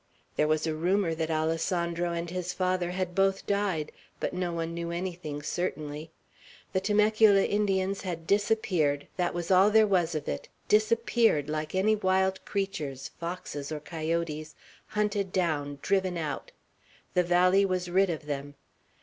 [0.35, 4.73] There was a rumor that Alessandro and his father had both died; but no one
[4.73, 6.09] knew anything certainly.
[6.73, 11.95] The Temecula Indians had disappeared, that was all there was of it, disappeared, like any
[11.95, 14.55] wild creatures, foxes or coyotes,
[14.87, 16.51] hunted down, driven out;
[17.13, 18.55] the valley was rid of them.